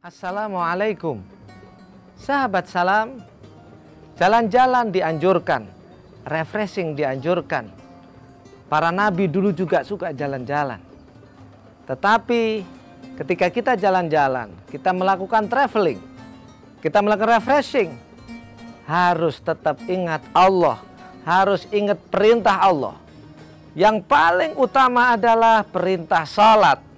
Assalamualaikum. 0.00 1.20
Sahabat 2.16 2.64
salam 2.72 3.20
Jalan-jalan 4.16 4.88
dianjurkan 4.88 5.68
Refreshing 6.24 6.96
dianjurkan. 6.96 7.68
Para 8.64 8.88
nabi 8.88 9.28
dulu 9.28 9.52
juga 9.52 9.84
suka 9.84 10.16
jalan-jalan. 10.16 10.80
Tetapi 11.84 12.64
ketika 13.20 13.52
kita 13.52 13.72
jalan-jalan 13.76 14.48
Kita 14.72 14.88
melakukan 14.96 15.44
traveling 15.52 16.00
Kita 16.80 17.04
melakukan 17.04 17.36
refreshing 17.36 17.92
Harus 18.88 19.36
tetap 19.44 19.84
ingat 19.84 20.24
Allah 20.32 20.80
Harus 21.28 21.68
ingat 21.68 22.00
perintah 22.08 22.56
Allah. 22.56 22.96
Yang 23.76 24.08
paling 24.08 24.56
utama 24.56 25.12
adalah 25.12 25.60
perintah 25.60 26.24
salat 26.24 26.89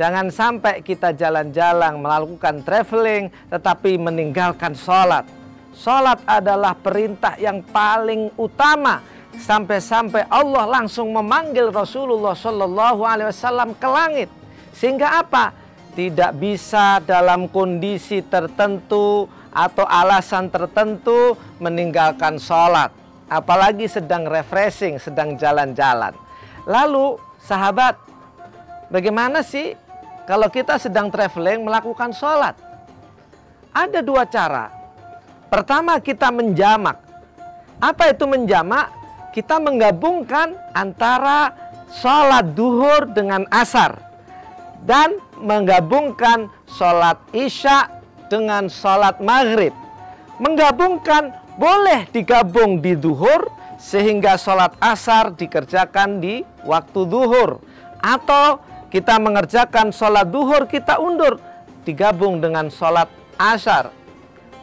Jangan 0.00 0.32
sampai 0.32 0.80
kita 0.80 1.12
jalan-jalan 1.12 2.00
melakukan 2.00 2.64
traveling 2.64 3.28
tetapi 3.52 4.00
meninggalkan 4.00 4.72
sholat. 4.72 5.28
Sholat 5.76 6.24
adalah 6.24 6.72
perintah 6.72 7.36
yang 7.36 7.60
paling 7.68 8.32
utama 8.40 9.04
sampai-sampai 9.36 10.24
Allah 10.32 10.64
langsung 10.64 11.12
memanggil 11.12 11.68
Rasulullah 11.68 12.32
Shallallahu 12.32 13.04
Alaihi 13.04 13.28
Wasallam 13.28 13.76
ke 13.76 13.88
langit. 13.92 14.32
Sehingga 14.72 15.20
apa? 15.20 15.52
Tidak 15.92 16.32
bisa 16.32 17.04
dalam 17.04 17.52
kondisi 17.52 18.24
tertentu 18.24 19.28
atau 19.52 19.84
alasan 19.84 20.48
tertentu 20.48 21.36
meninggalkan 21.60 22.40
sholat. 22.40 22.88
Apalagi 23.28 23.84
sedang 23.84 24.24
refreshing, 24.24 24.96
sedang 24.96 25.36
jalan-jalan. 25.36 26.16
Lalu 26.64 27.20
sahabat, 27.44 28.00
bagaimana 28.88 29.44
sih 29.44 29.76
kalau 30.28 30.48
kita 30.52 30.76
sedang 30.76 31.08
traveling 31.08 31.64
melakukan 31.64 32.12
sholat. 32.12 32.54
Ada 33.70 34.02
dua 34.02 34.26
cara. 34.26 34.70
Pertama 35.50 35.98
kita 35.98 36.30
menjamak. 36.30 36.98
Apa 37.82 38.10
itu 38.12 38.26
menjamak? 38.26 38.90
Kita 39.30 39.62
menggabungkan 39.62 40.54
antara 40.74 41.54
sholat 41.90 42.54
duhur 42.54 43.10
dengan 43.10 43.46
asar. 43.50 43.98
Dan 44.82 45.18
menggabungkan 45.38 46.50
sholat 46.66 47.18
isya 47.34 47.90
dengan 48.30 48.70
sholat 48.70 49.18
maghrib. 49.18 49.74
Menggabungkan 50.38 51.34
boleh 51.58 52.08
digabung 52.14 52.80
di 52.80 52.96
duhur 52.96 53.50
sehingga 53.76 54.38
sholat 54.38 54.76
asar 54.78 55.34
dikerjakan 55.34 56.22
di 56.22 56.46
waktu 56.62 57.00
duhur. 57.06 57.58
Atau 58.00 58.62
kita 58.90 59.16
mengerjakan 59.22 59.94
sholat 59.94 60.26
duhur 60.26 60.66
kita 60.66 60.98
undur. 60.98 61.38
Digabung 61.86 62.42
dengan 62.42 62.68
sholat 62.68 63.08
asar. 63.40 63.94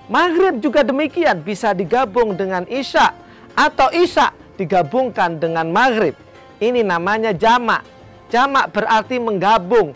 Maghrib 0.08 0.61
juga 0.61 0.86
demikian 0.86 1.42
bisa 1.42 1.73
digabung 1.73 2.38
dengan 2.38 2.64
isya 2.69 3.11
atau 3.58 3.89
isya 3.89 4.31
digabungkan 4.56 5.42
dengan 5.42 5.67
maghrib. 5.73 6.14
Ini 6.61 6.86
namanya 6.86 7.34
jamak. 7.34 7.81
Jamak 8.30 8.69
berarti 8.69 9.17
menggabung. 9.17 9.95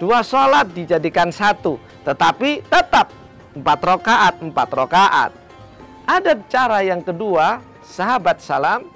Dua 0.00 0.24
sholat 0.24 0.70
dijadikan 0.72 1.30
satu 1.30 1.78
tetapi 2.02 2.66
tetap 2.66 3.14
empat 3.54 3.78
rokaat 3.78 4.34
empat 4.42 4.68
rokaat 4.74 5.30
ada 6.02 6.34
cara 6.50 6.82
yang 6.82 6.98
kedua 6.98 7.62
sahabat 7.86 8.42
salam 8.42 8.90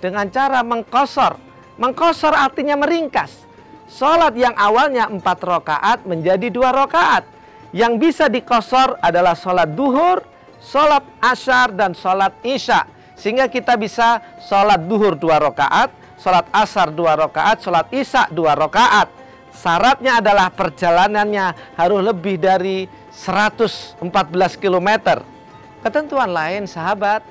dengan 0.00 0.28
cara 0.28 0.60
mengkosor. 0.60 1.40
Mengkosor 1.80 2.36
artinya 2.36 2.76
meringkas 2.76 3.48
Sholat 3.90 4.38
yang 4.38 4.54
awalnya 4.54 5.10
empat 5.10 5.42
rokaat 5.42 6.06
menjadi 6.06 6.46
dua 6.46 6.70
rokaat. 6.70 7.26
Yang 7.74 7.92
bisa 7.98 8.24
dikosor 8.30 9.02
adalah 9.02 9.34
sholat 9.34 9.74
duhur, 9.74 10.22
sholat 10.62 11.02
asyar, 11.18 11.74
dan 11.74 11.90
sholat 11.98 12.30
isya. 12.46 12.86
Sehingga 13.18 13.50
kita 13.50 13.74
bisa 13.74 14.22
sholat 14.46 14.78
duhur 14.86 15.18
dua 15.18 15.42
rokaat, 15.42 15.90
sholat 16.22 16.46
asar 16.54 16.94
dua 16.94 17.18
rokaat, 17.18 17.66
sholat 17.66 17.90
isya 17.90 18.30
dua 18.30 18.54
rokaat. 18.54 19.10
Syaratnya 19.50 20.22
adalah 20.22 20.54
perjalanannya 20.54 21.74
harus 21.74 22.00
lebih 22.06 22.38
dari 22.38 22.86
114 23.10 23.98
km. 24.56 25.20
Ketentuan 25.82 26.30
lain 26.30 26.70
sahabat, 26.70 27.26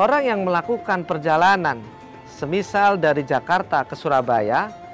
orang 0.00 0.24
yang 0.24 0.40
melakukan 0.40 1.04
perjalanan 1.04 1.78
semisal 2.26 2.96
dari 2.96 3.22
Jakarta 3.22 3.84
ke 3.84 3.92
Surabaya 3.92 4.85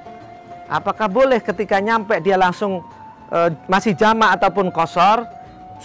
Apakah 0.73 1.05
boleh 1.05 1.37
ketika 1.37 1.77
nyampe 1.77 2.17
dia 2.17 2.33
langsung 2.33 2.81
e, 3.29 3.39
masih 3.69 3.93
jamaah 3.93 4.33
ataupun 4.33 4.73
kosor? 4.73 5.29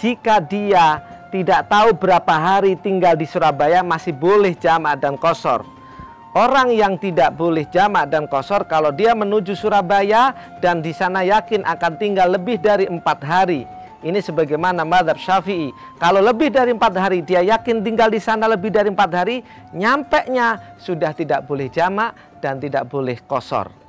Jika 0.01 0.41
dia 0.41 1.05
tidak 1.29 1.69
tahu 1.69 1.93
berapa 1.93 2.33
hari 2.33 2.73
tinggal 2.73 3.13
di 3.13 3.29
Surabaya 3.29 3.85
masih 3.85 4.17
boleh 4.17 4.57
jamaah 4.57 4.97
dan 4.97 5.13
kosor. 5.13 5.61
Orang 6.33 6.73
yang 6.73 6.97
tidak 6.97 7.37
boleh 7.37 7.69
jamak 7.69 8.09
dan 8.09 8.25
kosor 8.29 8.65
kalau 8.65 8.89
dia 8.89 9.13
menuju 9.13 9.53
Surabaya 9.53 10.33
dan 10.61 10.81
di 10.81 10.93
sana 10.93 11.25
yakin 11.25 11.65
akan 11.65 11.93
tinggal 11.97 12.29
lebih 12.29 12.57
dari 12.57 12.89
empat 12.89 13.19
hari. 13.21 13.69
Ini 13.99 14.21
sebagaimana 14.23 14.87
madhab 14.87 15.19
syafi'i. 15.19 15.69
Kalau 15.99 16.21
lebih 16.23 16.49
dari 16.53 16.73
empat 16.73 16.93
hari 16.97 17.19
dia 17.25 17.45
yakin 17.45 17.81
tinggal 17.81 18.09
di 18.09 18.21
sana 18.21 18.45
lebih 18.45 18.71
dari 18.71 18.89
empat 18.89 19.11
hari, 19.11 19.41
nyampe 19.73 20.29
nya 20.33 20.77
sudah 20.81 21.13
tidak 21.13 21.45
boleh 21.45 21.67
jamak 21.67 22.15
dan 22.39 22.61
tidak 22.61 22.87
boleh 22.87 23.19
kosor. 23.25 23.88